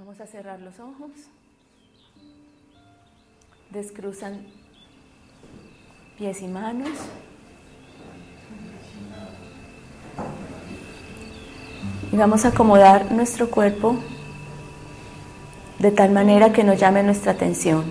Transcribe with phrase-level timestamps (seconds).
[0.00, 1.10] Vamos a cerrar los ojos.
[3.68, 4.46] Descruzan
[6.16, 6.88] pies y manos.
[12.10, 13.96] Y vamos a acomodar nuestro cuerpo
[15.78, 17.84] de tal manera que nos llame nuestra atención.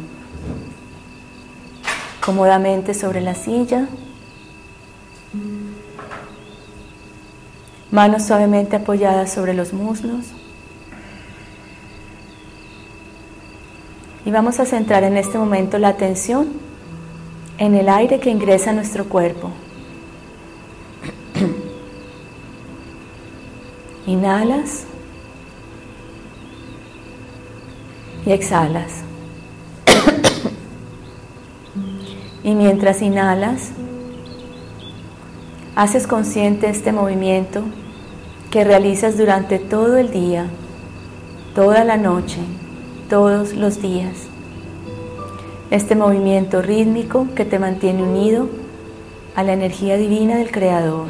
[2.25, 3.87] Cómodamente sobre la silla.
[7.91, 10.33] Manos suavemente apoyadas sobre los muslos.
[14.29, 16.50] Y vamos a centrar en este momento la atención
[17.57, 19.50] en el aire que ingresa a nuestro cuerpo.
[24.06, 24.84] Inhalas
[28.23, 29.01] y exhalas.
[32.44, 33.72] y mientras inhalas,
[35.75, 37.64] haces consciente este movimiento
[38.52, 40.45] que realizas durante todo el día,
[41.56, 42.38] toda la noche,
[43.09, 44.27] todos los días.
[45.72, 48.47] Este movimiento rítmico que te mantiene unido
[49.36, 51.08] a la energía divina del Creador.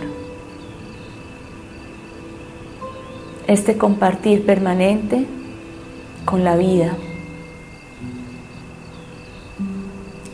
[3.48, 5.26] Este compartir permanente
[6.24, 6.96] con la vida.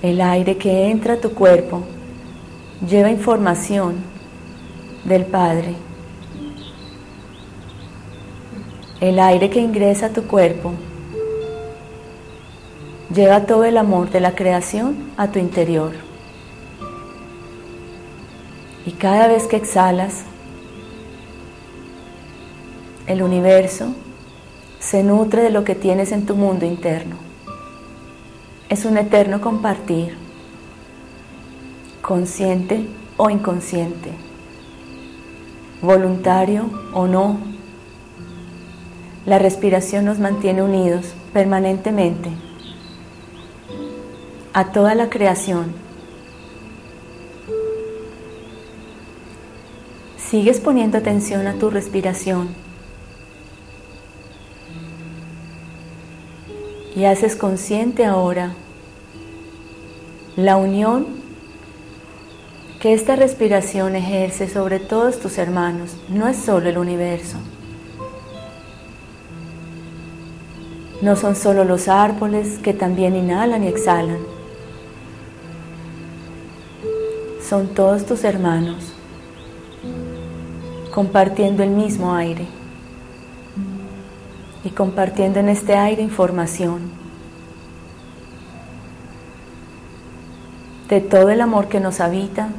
[0.01, 1.81] El aire que entra a tu cuerpo
[2.87, 3.95] lleva información
[5.03, 5.73] del Padre.
[9.01, 10.73] El aire que ingresa a tu cuerpo
[13.13, 15.91] lleva todo el amor de la creación a tu interior.
[18.85, 20.23] Y cada vez que exhalas,
[23.07, 23.93] el universo
[24.79, 27.15] se nutre de lo que tienes en tu mundo interno.
[28.69, 30.17] Es un eterno compartir,
[32.01, 34.11] consciente o inconsciente,
[35.81, 37.37] voluntario o no.
[39.25, 42.29] La respiración nos mantiene unidos permanentemente
[44.55, 45.73] a toda la creación.
[50.17, 52.47] Sigues poniendo atención a tu respiración
[56.95, 58.53] y haces consciente ahora
[60.37, 61.05] la unión
[62.79, 65.97] que esta respiración ejerce sobre todos tus hermanos.
[66.07, 67.39] No es solo el universo.
[71.01, 74.34] No son solo los árboles que también inhalan y exhalan.
[77.55, 78.91] Son todos tus hermanos
[80.93, 82.47] compartiendo el mismo aire
[84.65, 86.91] y compartiendo en este aire información
[90.89, 92.49] de todo el amor que nos habita,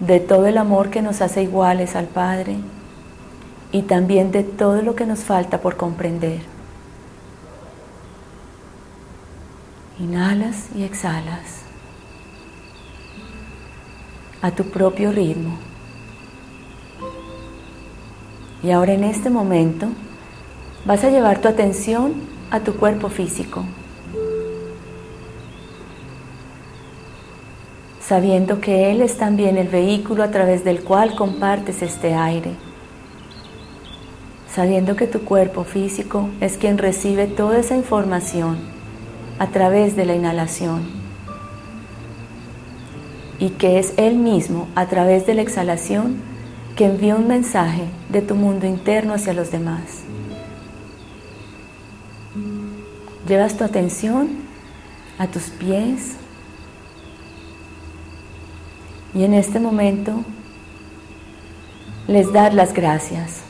[0.00, 2.58] de todo el amor que nos hace iguales al Padre
[3.72, 6.42] y también de todo lo que nos falta por comprender.
[9.98, 11.71] Inhalas y exhalas
[14.42, 15.56] a tu propio ritmo.
[18.62, 19.88] Y ahora en este momento,
[20.84, 22.14] Vas a llevar tu atención
[22.50, 23.62] a tu cuerpo físico,
[28.00, 32.56] sabiendo que Él es también el vehículo a través del cual compartes este aire,
[34.52, 38.58] sabiendo que tu cuerpo físico es quien recibe toda esa información
[39.38, 41.01] a través de la inhalación
[43.42, 46.18] y que es Él mismo a través de la exhalación
[46.76, 50.04] que envía un mensaje de tu mundo interno hacia los demás.
[53.26, 54.28] Llevas tu atención
[55.18, 56.12] a tus pies
[59.12, 60.22] y en este momento
[62.06, 63.40] les das las gracias.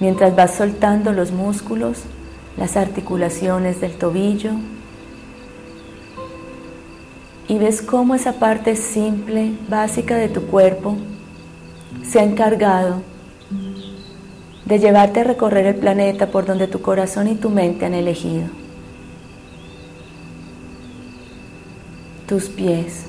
[0.00, 2.04] Mientras vas soltando los músculos,
[2.56, 4.52] las articulaciones del tobillo
[7.48, 10.96] y ves cómo esa parte simple, básica de tu cuerpo
[12.04, 13.02] se ha encargado
[14.64, 18.48] de llevarte a recorrer el planeta por donde tu corazón y tu mente han elegido.
[22.26, 23.04] Tus pies,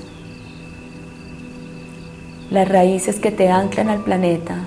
[2.50, 4.60] las raíces que te anclan al planeta,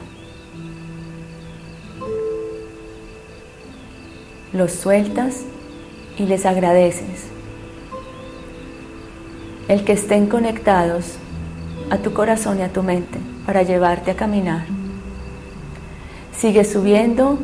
[4.52, 5.44] los sueltas
[6.18, 7.32] y les agradeces.
[9.72, 11.14] El que estén conectados
[11.90, 14.66] a tu corazón y a tu mente para llevarte a caminar.
[16.36, 17.40] Sigue subiendo.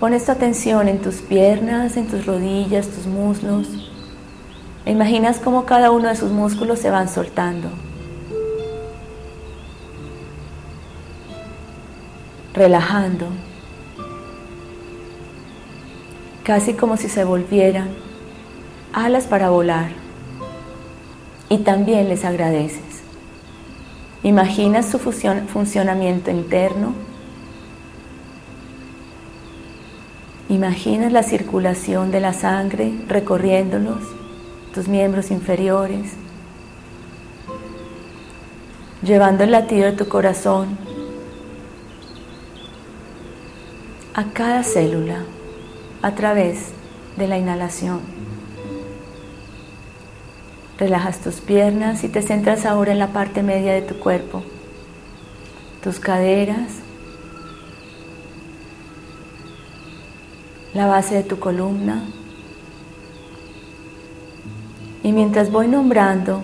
[0.00, 3.68] Pones tu atención en tus piernas, en tus rodillas, tus muslos.
[4.86, 7.68] E imaginas cómo cada uno de sus músculos se van soltando.
[12.54, 13.26] Relajando.
[16.42, 17.88] casi como si se volvieran
[18.94, 20.03] alas para volar.
[21.54, 23.04] Y también les agradeces.
[24.24, 26.94] Imaginas su funcionamiento interno.
[30.48, 34.02] Imaginas la circulación de la sangre recorriéndolos,
[34.74, 36.14] tus miembros inferiores,
[39.04, 40.76] llevando el latido de tu corazón
[44.12, 45.22] a cada célula
[46.02, 46.70] a través
[47.16, 48.00] de la inhalación.
[50.78, 54.42] Relajas tus piernas y te centras ahora en la parte media de tu cuerpo,
[55.82, 56.72] tus caderas,
[60.74, 62.02] la base de tu columna.
[65.04, 66.42] Y mientras voy nombrando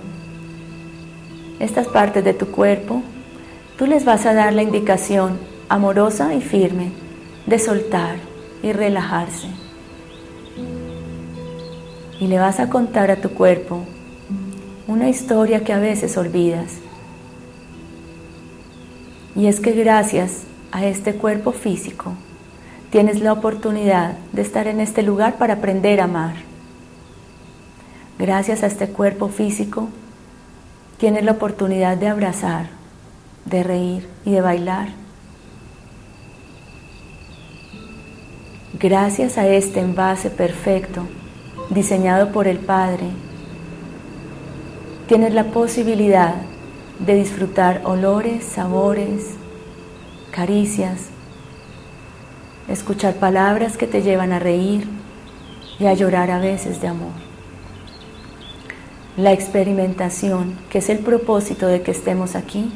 [1.58, 3.02] estas partes de tu cuerpo,
[3.76, 5.38] tú les vas a dar la indicación
[5.68, 6.92] amorosa y firme
[7.46, 8.16] de soltar
[8.62, 9.48] y relajarse.
[12.20, 13.84] Y le vas a contar a tu cuerpo
[14.90, 16.72] una historia que a veces olvidas.
[19.36, 20.42] Y es que gracias
[20.72, 22.14] a este cuerpo físico
[22.90, 26.34] tienes la oportunidad de estar en este lugar para aprender a amar.
[28.18, 29.88] Gracias a este cuerpo físico
[30.98, 32.70] tienes la oportunidad de abrazar,
[33.44, 34.88] de reír y de bailar.
[38.76, 41.06] Gracias a este envase perfecto,
[41.70, 43.06] diseñado por el Padre,
[45.10, 46.36] tienes la posibilidad
[47.00, 49.30] de disfrutar olores, sabores,
[50.30, 51.06] caricias,
[52.68, 54.86] escuchar palabras que te llevan a reír
[55.80, 57.10] y a llorar a veces de amor.
[59.16, 62.72] La experimentación, que es el propósito de que estemos aquí,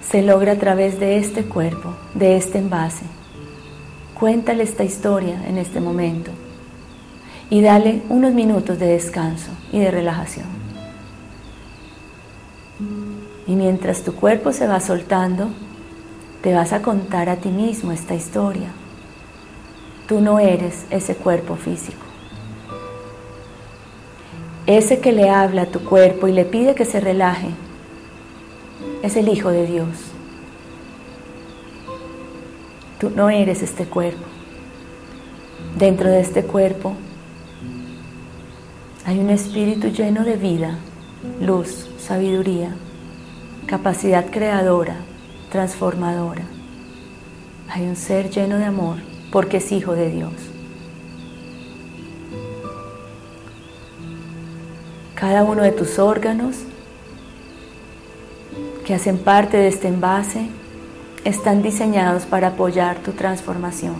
[0.00, 3.04] se logra a través de este cuerpo, de este envase
[4.18, 6.32] Cuéntale esta historia en este momento
[7.50, 10.67] y dale unos minutos de descanso y de relajación.
[13.48, 15.48] Y mientras tu cuerpo se va soltando,
[16.42, 18.68] te vas a contar a ti mismo esta historia.
[20.06, 22.04] Tú no eres ese cuerpo físico.
[24.66, 27.48] Ese que le habla a tu cuerpo y le pide que se relaje
[29.02, 29.88] es el Hijo de Dios.
[33.00, 34.24] Tú no eres este cuerpo.
[35.78, 36.94] Dentro de este cuerpo
[39.06, 40.78] hay un espíritu lleno de vida,
[41.40, 42.76] luz, sabiduría,
[43.68, 44.96] capacidad creadora,
[45.52, 46.42] transformadora.
[47.68, 48.96] Hay un ser lleno de amor
[49.30, 50.32] porque es hijo de Dios.
[55.14, 56.56] Cada uno de tus órganos
[58.86, 60.48] que hacen parte de este envase
[61.24, 63.96] están diseñados para apoyar tu transformación.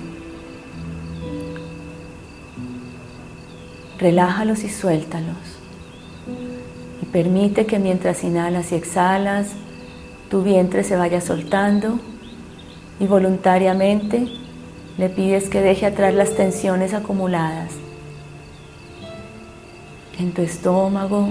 [3.99, 5.58] Relájalos y suéltalos.
[7.13, 9.49] Permite que mientras inhalas y exhalas,
[10.31, 11.99] tu vientre se vaya soltando
[13.01, 14.29] y voluntariamente
[14.99, 17.73] le pides que deje atrás las tensiones acumuladas
[20.19, 21.29] en tu estómago,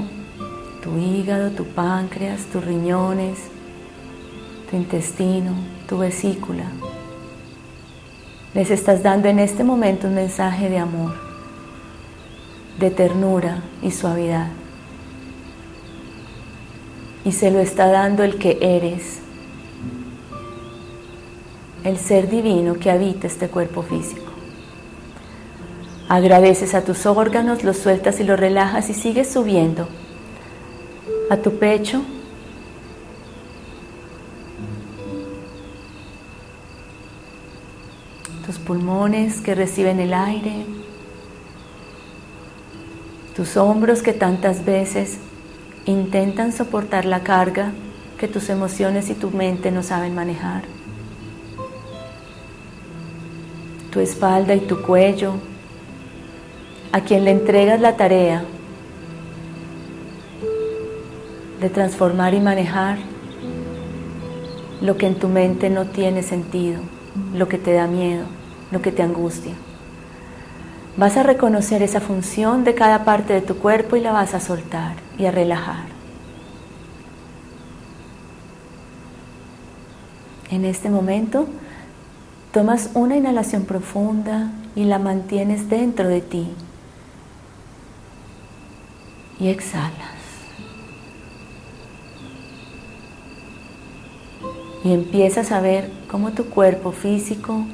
[0.81, 3.37] tu hígado, tu páncreas, tus riñones,
[4.69, 5.51] tu intestino,
[5.87, 6.71] tu vesícula.
[8.53, 11.13] Les estás dando en este momento un mensaje de amor,
[12.79, 14.47] de ternura y suavidad.
[17.27, 19.19] Y se lo está dando el que eres,
[21.83, 24.31] el ser divino que habita este cuerpo físico.
[26.07, 29.89] Agradeces a tus órganos, los sueltas y los relajas y sigues subiendo
[31.29, 32.01] a tu pecho,
[38.45, 40.65] tus pulmones que reciben el aire,
[43.35, 45.17] tus hombros que tantas veces
[45.91, 47.71] intentan soportar la carga
[48.17, 50.63] que tus emociones y tu mente no saben manejar,
[53.91, 55.33] tu espalda y tu cuello,
[56.91, 58.43] a quien le entregas la tarea
[61.59, 62.97] de transformar y manejar
[64.81, 66.81] lo que en tu mente no tiene sentido,
[67.33, 68.25] lo que te da miedo
[68.71, 69.53] lo que te angustia.
[70.97, 74.39] Vas a reconocer esa función de cada parte de tu cuerpo y la vas a
[74.39, 75.85] soltar y a relajar.
[80.49, 81.47] En este momento
[82.51, 86.47] tomas una inhalación profunda y la mantienes dentro de ti.
[89.39, 90.17] Y exhalas.
[94.83, 97.65] Y empiezas a ver cómo tu cuerpo físico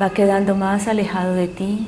[0.00, 1.86] va quedando más alejado de ti.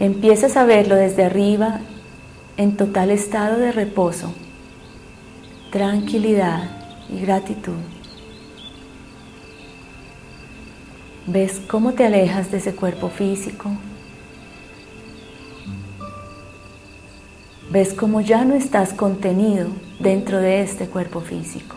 [0.00, 1.80] Empiezas a verlo desde arriba
[2.56, 4.32] en total estado de reposo,
[5.72, 6.70] tranquilidad
[7.08, 7.74] y gratitud.
[11.26, 13.70] Ves cómo te alejas de ese cuerpo físico.
[17.70, 21.76] Ves cómo ya no estás contenido dentro de este cuerpo físico.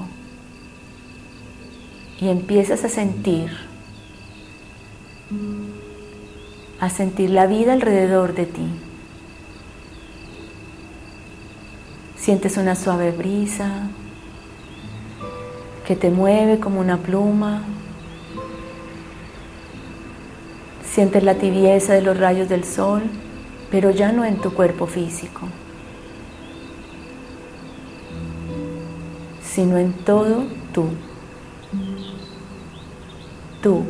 [2.22, 3.50] Y empiezas a sentir,
[6.82, 8.68] a sentir la vida alrededor de ti.
[12.18, 13.88] Sientes una suave brisa
[15.88, 17.64] que te mueve como una pluma.
[20.84, 23.04] Sientes la tibieza de los rayos del sol,
[23.72, 25.48] pero ya no en tu cuerpo físico.
[29.54, 30.86] sino en todo tú.
[33.62, 33.84] Tú.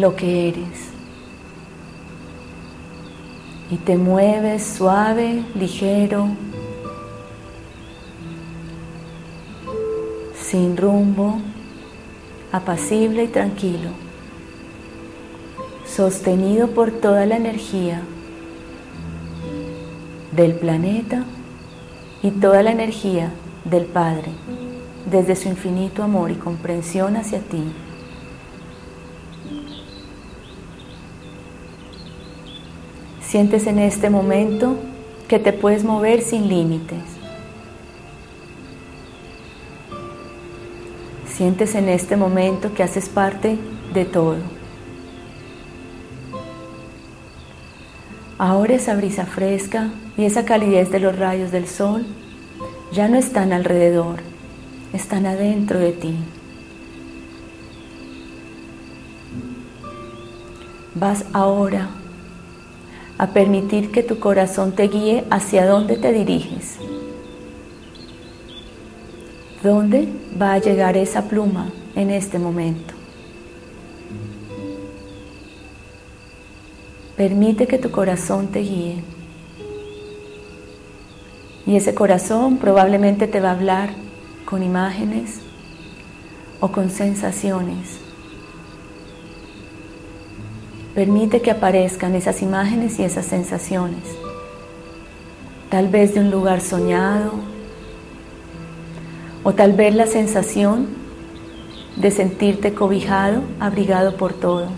[0.00, 0.88] Lo que eres.
[3.70, 6.28] Y te mueves suave, ligero,
[10.40, 11.38] sin rumbo,
[12.50, 13.90] apacible y tranquilo,
[15.86, 18.00] sostenido por toda la energía
[20.32, 21.24] del planeta
[22.22, 23.34] y toda la energía
[23.66, 24.30] del Padre
[25.10, 27.64] desde su infinito amor y comprensión hacia ti.
[33.30, 34.76] Sientes en este momento
[35.28, 36.98] que te puedes mover sin límites.
[41.28, 43.56] Sientes en este momento que haces parte
[43.94, 44.38] de todo.
[48.36, 52.04] Ahora esa brisa fresca y esa calidez de los rayos del sol
[52.90, 54.18] ya no están alrededor,
[54.92, 56.16] están adentro de ti.
[60.96, 61.90] Vas ahora
[63.20, 66.78] a permitir que tu corazón te guíe hacia dónde te diriges.
[69.62, 70.08] ¿Dónde
[70.40, 72.94] va a llegar esa pluma en este momento?
[77.14, 79.04] Permite que tu corazón te guíe.
[81.66, 83.90] Y ese corazón probablemente te va a hablar
[84.46, 85.40] con imágenes
[86.58, 88.09] o con sensaciones.
[90.94, 94.02] Permite que aparezcan esas imágenes y esas sensaciones.
[95.70, 97.32] Tal vez de un lugar soñado
[99.44, 100.88] o tal vez la sensación
[101.96, 104.68] de sentirte cobijado, abrigado por todo.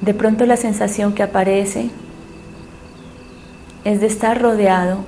[0.00, 1.90] De pronto la sensación que aparece
[3.84, 4.98] es de estar rodeado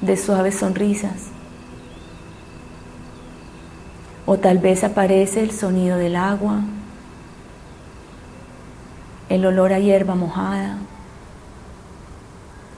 [0.00, 1.30] de suaves sonrisas.
[4.26, 6.60] O tal vez aparece el sonido del agua,
[9.28, 10.76] el olor a hierba mojada,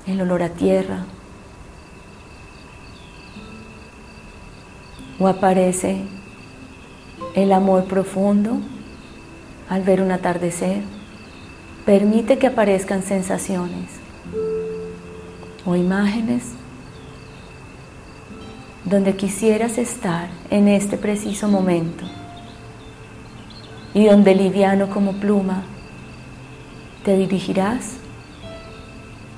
[0.06, 1.04] el olor a tierra.
[5.18, 6.02] O aparece
[7.34, 8.58] el amor profundo
[9.68, 10.82] al ver un atardecer.
[11.84, 13.90] Permite que aparezcan sensaciones
[15.64, 16.44] o imágenes
[18.84, 22.04] donde quisieras estar en este preciso momento
[23.94, 25.64] y donde liviano como pluma
[27.06, 27.98] te dirigirás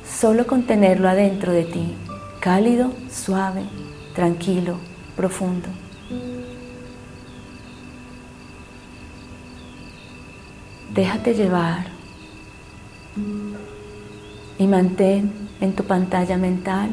[0.08, 1.94] solo con tenerlo adentro de ti,
[2.40, 3.64] cálido, suave,
[4.14, 4.78] tranquilo,
[5.14, 5.68] profundo.
[10.94, 11.88] Déjate llevar
[14.58, 16.90] y mantén en tu pantalla mental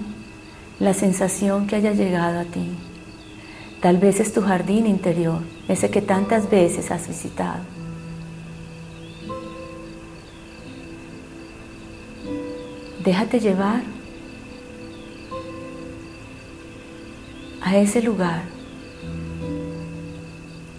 [0.81, 2.75] la sensación que haya llegado a ti.
[3.79, 5.39] Tal vez es tu jardín interior,
[5.69, 7.74] ese que tantas veces has visitado.
[13.05, 13.83] Déjate llevar
[17.61, 18.43] a ese lugar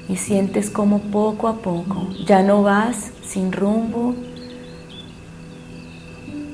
[0.08, 4.14] y sientes como poco a poco ya no vas sin rumbo,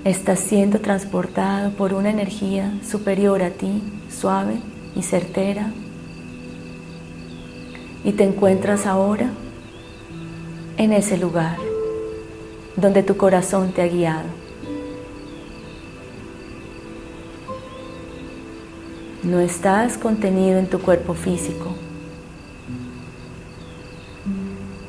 [0.05, 4.57] Estás siendo transportado por una energía superior a ti, suave
[4.97, 5.71] y certera.
[8.02, 9.31] Y te encuentras ahora
[10.76, 11.57] en ese lugar
[12.75, 14.41] donde tu corazón te ha guiado.
[19.23, 21.75] No estás contenido en tu cuerpo físico.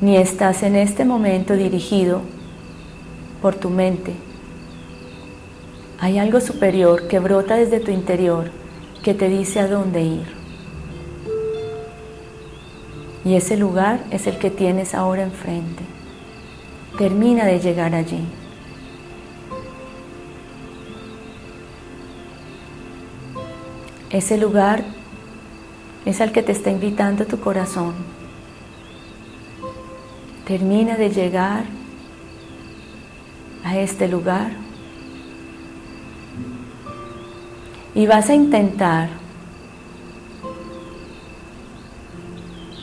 [0.00, 2.20] Ni estás en este momento dirigido
[3.40, 4.12] por tu mente.
[6.00, 8.50] Hay algo superior que brota desde tu interior
[9.04, 10.26] que te dice a dónde ir.
[13.24, 15.84] Y ese lugar es el que tienes ahora enfrente.
[16.98, 18.26] Termina de llegar allí.
[24.14, 24.84] Ese lugar
[26.04, 27.94] es al que te está invitando tu corazón.
[30.46, 31.64] Termina de llegar
[33.64, 34.52] a este lugar
[37.96, 39.08] y vas a intentar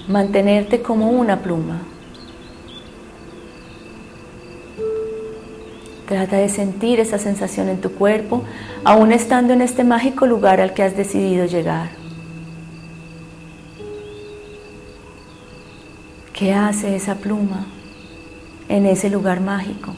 [0.10, 1.80] mantenerte como una pluma.
[6.12, 8.44] Trata de sentir esa sensación en tu cuerpo,
[8.84, 11.92] aún estando en este mágico lugar al que has decidido llegar.
[16.34, 17.66] ¿Qué hace esa pluma
[18.68, 19.94] en ese lugar mágico?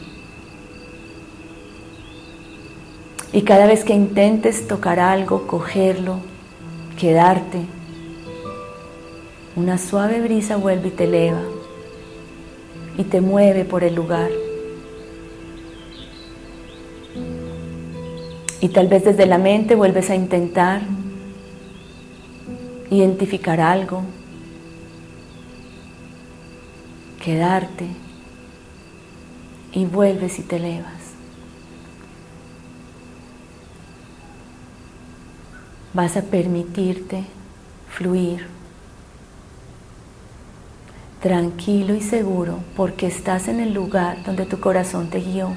[3.32, 6.20] Y cada vez que intentes tocar algo, cogerlo,
[6.96, 7.62] quedarte,
[9.56, 11.42] una suave brisa vuelve y te eleva
[13.00, 14.43] y te mueve por el lugar.
[18.64, 20.84] Y tal vez desde la mente vuelves a intentar
[22.90, 24.04] identificar algo,
[27.22, 27.88] quedarte
[29.74, 30.94] y vuelves y te elevas.
[35.94, 37.26] Vas a permitirte
[37.90, 38.48] fluir
[41.22, 45.54] tranquilo y seguro porque estás en el lugar donde tu corazón te guió.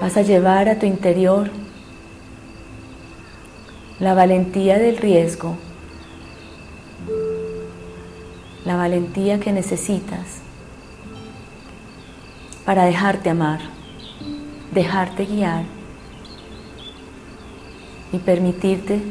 [0.00, 1.50] Vas a llevar a tu interior
[3.98, 5.56] la valentía del riesgo,
[8.64, 10.40] la valentía que necesitas
[12.64, 13.60] para dejarte amar,
[14.72, 15.64] dejarte guiar
[18.12, 19.02] y permitirte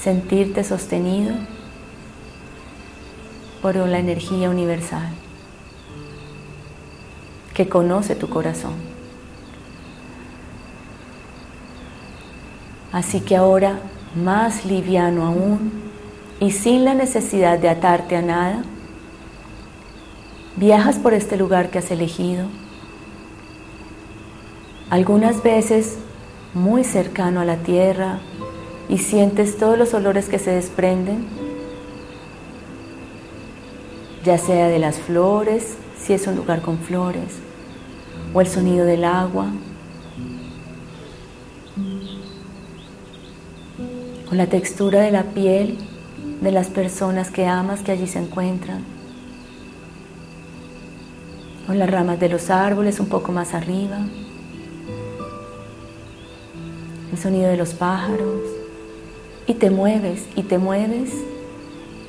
[0.00, 1.34] sentirte sostenido
[3.60, 5.10] por la energía universal
[7.52, 8.87] que conoce tu corazón.
[12.98, 13.78] Así que ahora,
[14.16, 15.70] más liviano aún
[16.40, 18.64] y sin la necesidad de atarte a nada,
[20.56, 22.48] viajas por este lugar que has elegido,
[24.90, 25.96] algunas veces
[26.54, 28.18] muy cercano a la tierra
[28.88, 31.24] y sientes todos los olores que se desprenden
[34.24, 37.36] ya sea de las flores, si es un lugar con flores,
[38.34, 39.52] o el sonido del agua,
[44.30, 45.78] o la textura de la piel
[46.40, 48.84] de las personas que amas que allí se encuentran,
[51.68, 53.98] o las ramas de los árboles un poco más arriba,
[57.12, 58.42] el sonido de los pájaros,
[59.46, 61.10] y te mueves y te mueves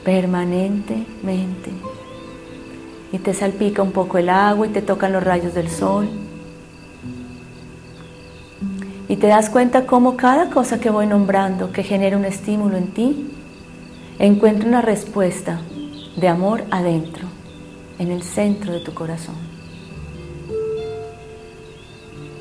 [0.03, 1.71] permanentemente.
[3.11, 6.07] Y te salpica un poco el agua y te tocan los rayos del sol.
[9.19, 13.31] Te das cuenta cómo cada cosa que voy nombrando que genera un estímulo en ti,
[14.17, 15.61] encuentra una respuesta
[16.15, 17.27] de amor adentro,
[17.97, 19.35] en el centro de tu corazón.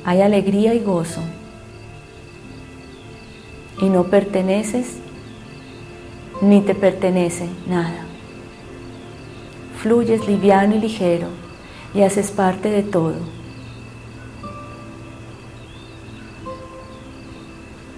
[0.05, 1.21] Hay alegría y gozo.
[3.81, 4.97] Y no perteneces
[6.41, 8.09] ni te pertenece nada
[9.81, 11.27] fluyes liviano y ligero
[11.93, 13.15] y haces parte de todo.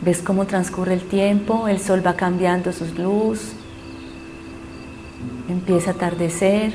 [0.02, 3.52] Ves cómo transcurre el tiempo, el sol va cambiando su luz,
[5.48, 6.74] empieza a atardecer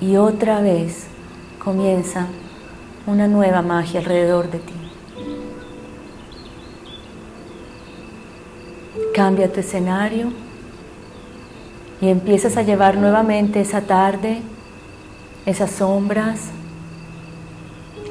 [0.00, 1.06] y otra vez
[1.62, 2.26] comienza
[3.06, 4.72] una nueva magia alrededor de ti.
[9.14, 10.32] Cambia tu escenario
[12.00, 14.42] y empiezas a llevar nuevamente esa tarde,
[15.46, 16.48] esas sombras,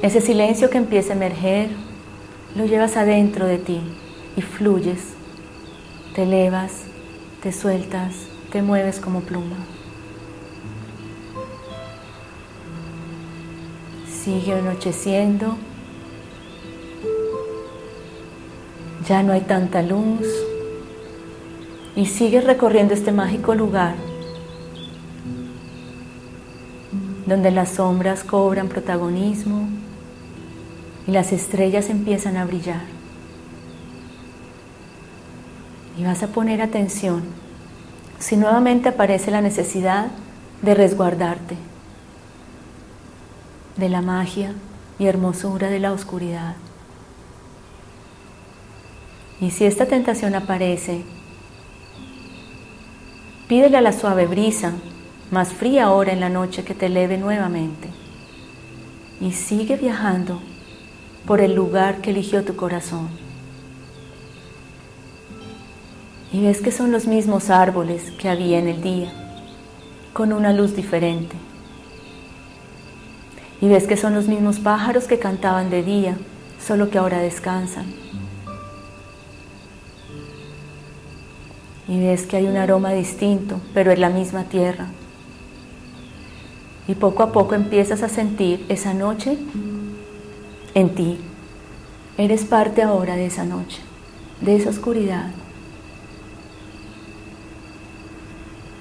[0.02, 1.71] ese silencio que empieza a emerger,
[2.56, 3.98] lo llevas adentro de ti
[4.35, 5.13] y fluyes,
[6.15, 6.83] te elevas,
[7.41, 8.15] te sueltas,
[8.51, 9.57] te mueves como pluma.
[14.07, 15.57] Sigue anocheciendo,
[19.07, 20.27] ya no hay tanta luz
[21.95, 23.95] y sigues recorriendo este mágico lugar
[27.29, 29.69] donde las sombras cobran protagonismo
[31.07, 32.98] y las estrellas empiezan a brillar.
[35.99, 37.23] Y vas a poner atención
[38.19, 40.07] si nuevamente aparece la necesidad
[40.62, 41.57] de resguardarte
[43.75, 44.53] de la magia
[44.97, 46.55] y hermosura de la oscuridad.
[49.41, 51.03] Y si esta tentación aparece,
[53.49, 54.73] Pídele a la suave brisa,
[55.31, 57.89] más fría ahora en la noche, que te eleve nuevamente.
[59.19, 60.39] Y sigue viajando
[61.25, 63.09] por el lugar que eligió tu corazón.
[66.31, 69.11] Y ves que son los mismos árboles que había en el día,
[70.13, 71.35] con una luz diferente.
[73.61, 76.17] Y ves que son los mismos pájaros que cantaban de día,
[76.59, 77.85] solo que ahora descansan.
[81.89, 84.85] y ves que hay un aroma distinto, pero es la misma tierra.
[86.87, 89.37] Y poco a poco empiezas a sentir esa noche
[90.75, 91.17] en ti.
[92.17, 93.79] Eres parte ahora de esa noche,
[94.39, 95.31] de esa oscuridad.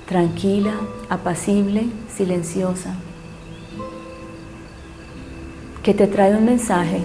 [0.08, 0.74] Tranquila,
[1.08, 2.94] apacible, silenciosa,
[5.82, 7.04] que te trae un mensaje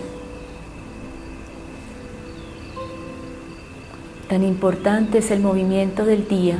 [4.33, 6.57] Tan importante es el movimiento del día,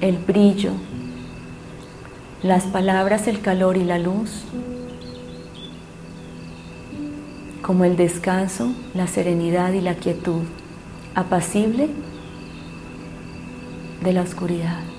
[0.00, 0.72] el brillo,
[2.42, 4.42] las palabras, el calor y la luz,
[7.62, 10.42] como el descanso, la serenidad y la quietud,
[11.14, 11.90] apacible
[14.02, 14.93] de la oscuridad.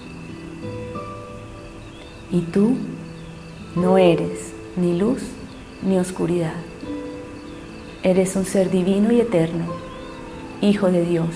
[2.31, 2.75] Y tú
[3.75, 5.21] no eres ni luz
[5.81, 6.55] ni oscuridad.
[8.03, 9.65] Eres un ser divino y eterno,
[10.61, 11.27] Hijo de Dios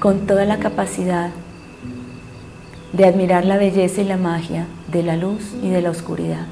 [0.00, 1.30] con toda la capacidad
[2.94, 6.46] de admirar la belleza y la magia de la luz y de la oscuridad,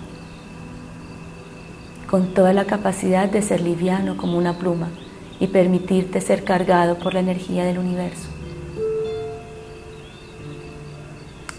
[2.10, 4.90] con toda la capacidad de ser liviano como una pluma
[5.40, 8.28] y permitirte ser cargado por la energía del universo.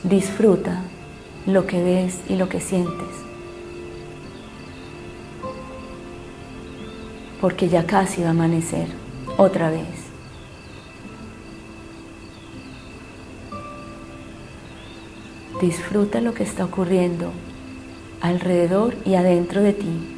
[0.04, 0.84] Disfruta
[1.46, 3.08] lo que ves y lo que sientes,
[7.42, 8.88] porque ya casi va a amanecer
[9.38, 10.10] otra vez.
[15.62, 17.32] Disfruta lo que está ocurriendo
[18.22, 20.16] alrededor y adentro de ti.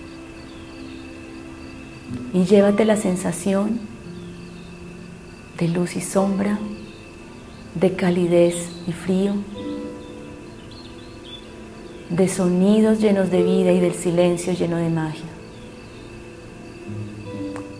[2.33, 3.79] Y llévate la sensación
[5.57, 6.59] de luz y sombra,
[7.75, 9.33] de calidez y frío,
[12.11, 15.23] de sonidos llenos de vida y del silencio lleno de magia.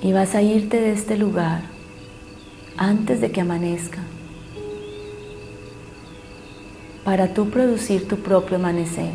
[0.02, 1.64] Y vas a irte de este lugar
[2.78, 4.00] antes de que amanezca
[7.04, 9.12] para tú producir tu propio amanecer,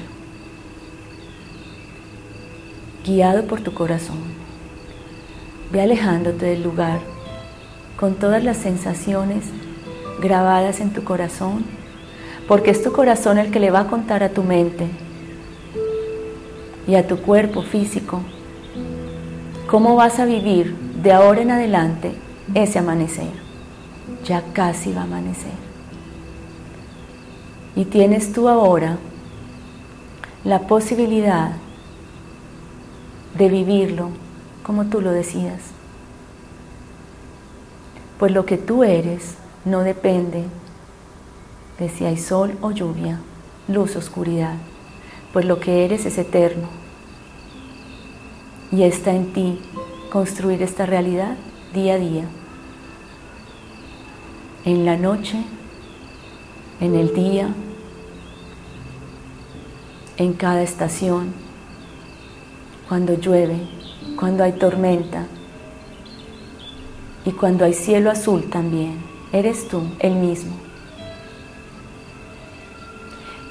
[3.04, 4.18] guiado por tu corazón.
[5.72, 7.00] Ve alejándote del lugar
[7.96, 9.44] con todas las sensaciones
[10.20, 11.64] grabadas en tu corazón,
[12.46, 14.86] porque es tu corazón el que le va a contar a tu mente
[16.86, 18.20] y a tu cuerpo físico
[19.66, 22.12] cómo vas a vivir de ahora en adelante
[22.54, 23.30] ese amanecer.
[24.24, 25.52] Ya casi va a amanecer.
[27.74, 28.98] Y tienes tú ahora
[30.44, 31.52] la posibilidad
[33.36, 34.10] de vivirlo
[34.62, 35.60] como tú lo decidas.
[38.18, 40.44] Pues lo que tú eres no depende
[41.78, 43.20] de si hay sol o lluvia,
[43.68, 44.54] luz o oscuridad,
[45.36, 46.66] pues lo que eres es eterno.
[48.72, 49.58] Y está en ti
[50.10, 51.36] construir esta realidad
[51.74, 52.24] día a día.
[54.64, 55.42] En la noche,
[56.80, 57.50] en el día,
[60.16, 61.34] en cada estación,
[62.88, 63.60] cuando llueve,
[64.18, 65.26] cuando hay tormenta
[67.26, 69.04] y cuando hay cielo azul también.
[69.34, 70.65] Eres tú el mismo.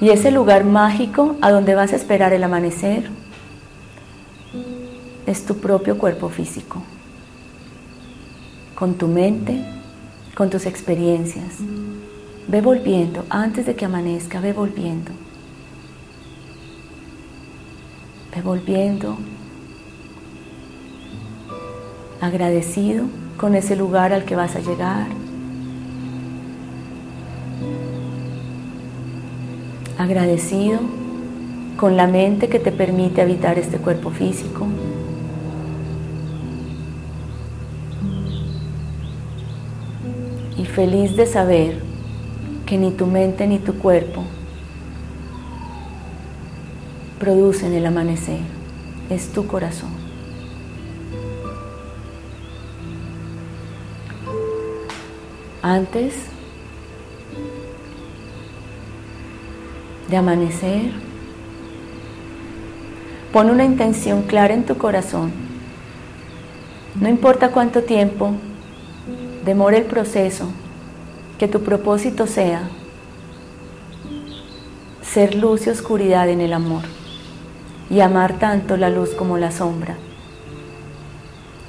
[0.00, 3.10] Y ese lugar mágico a donde vas a esperar el amanecer
[5.26, 6.82] es tu propio cuerpo físico,
[8.74, 9.64] con tu mente,
[10.34, 11.56] con tus experiencias.
[12.48, 15.12] Ve volviendo, antes de que amanezca, ve volviendo.
[18.42, 19.16] volviendo
[22.20, 23.04] agradecido
[23.36, 25.25] con ese lugar al que vas a llegar.
[29.98, 30.80] Agradecido
[31.76, 34.66] con la mente que te permite habitar este cuerpo físico.
[40.58, 41.82] Y feliz de saber
[42.66, 44.22] que ni tu mente ni tu cuerpo
[47.18, 48.40] producen el amanecer,
[49.08, 49.90] es tu corazón.
[55.62, 56.14] Antes
[60.08, 60.92] de amanecer,
[63.32, 65.32] pon una intención clara en tu corazón.
[67.00, 68.32] No importa cuánto tiempo
[69.44, 70.46] demore el proceso,
[71.38, 72.68] que tu propósito sea
[75.02, 76.82] ser luz y oscuridad en el amor
[77.88, 79.96] y amar tanto la luz como la sombra.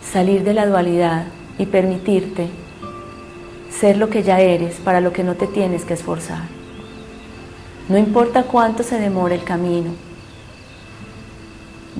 [0.01, 1.25] Salir de la dualidad
[1.57, 2.47] y permitirte
[3.69, 6.56] ser lo que ya eres para lo que no te tienes que esforzar.
[7.89, 9.91] No importa cuánto se demore el camino,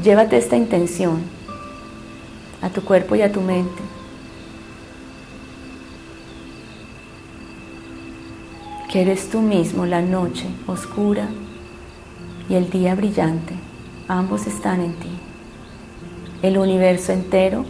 [0.04, 1.22] llévate esta intención
[2.62, 3.82] a tu cuerpo y a tu mente.
[8.92, 11.28] Que eres tú mismo la noche oscura
[12.50, 13.54] y el día brillante.
[14.10, 15.10] Ambos están en ti.
[16.42, 17.66] El universo entero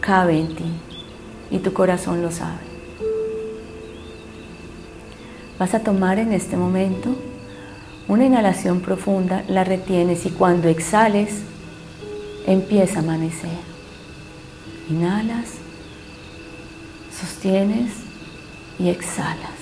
[0.00, 0.72] cabe en ti
[1.50, 2.66] y tu corazón lo sabe.
[5.58, 7.16] Vas a tomar en este momento
[8.08, 11.42] una inhalación profunda, la retienes y cuando exhales
[12.46, 13.50] empieza a amanecer.
[14.88, 15.58] Inhalas,
[17.12, 17.92] sostienes
[18.78, 19.58] y exhalas.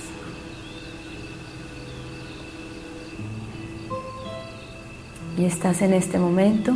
[5.37, 6.75] Y estás en este momento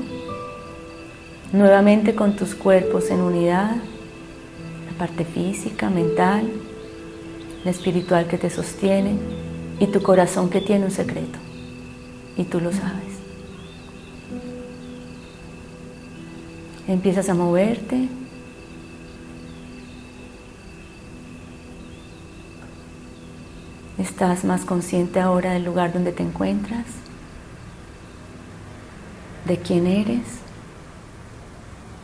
[1.53, 3.77] nuevamente con tus cuerpos en unidad,
[4.91, 6.49] la parte física, mental,
[7.63, 9.15] la espiritual que te sostiene
[9.79, 11.39] y tu corazón que tiene un secreto.
[12.38, 13.22] Y tú lo sabes.
[16.88, 18.10] Empiezas a moverte.
[23.98, 26.86] Estás más consciente ahora del lugar donde te encuentras,
[29.46, 30.26] de quién eres.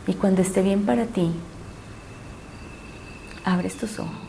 [0.06, 1.32] Y cuando esté bien para ti,
[3.44, 4.27] abres tus ojos.